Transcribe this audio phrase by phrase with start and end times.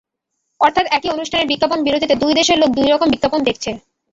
[0.61, 3.71] অর্থাৎ, একই অনুষ্ঠানের বিজ্ঞাপন বিরতিতে দুই দেশের লোক দুই রকম বিজ্ঞাপন দেখছে।